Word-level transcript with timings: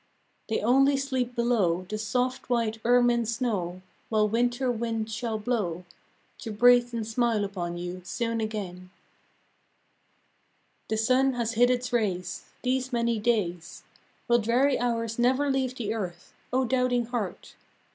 They 0.49 0.61
only 0.61 0.97
sleep 0.97 1.35
below 1.35 1.85
The 1.87 1.99
soft 1.99 2.49
white 2.49 2.81
ermine 2.83 3.27
snow, 3.27 3.83
While 4.09 4.27
winter 4.27 4.71
winds 4.71 5.13
shall 5.13 5.37
blow, 5.37 5.85
To 6.39 6.51
breathe 6.51 6.91
and 6.91 7.05
smile 7.05 7.43
upon 7.45 7.77
you 7.77 8.01
soon 8.03 8.41
again. 8.41 8.75
NOW. 8.75 8.79
"5 8.79 8.83
III. 8.83 8.89
The 10.87 10.97
sun 10.97 11.33
has 11.33 11.53
hid 11.53 11.69
its 11.69 11.93
rays 11.93 12.45
These 12.63 12.91
many 12.91 13.19
days; 13.19 13.83
Will 14.27 14.39
dreary 14.39 14.79
hours 14.79 15.19
never 15.19 15.51
leave 15.51 15.75
the 15.75 15.93
earth? 15.93 16.33
O 16.51 16.65
doubting 16.65 17.05
heart! 17.05 17.53